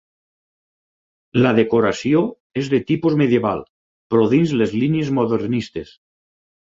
La 1.45 1.51
decoració 1.59 2.23
és 2.61 2.71
de 2.75 2.79
tipus 2.87 3.17
medieval 3.21 3.61
però 4.15 4.25
dins 4.33 4.55
les 4.63 4.75
línies 4.85 5.13
modernistes. 5.19 5.93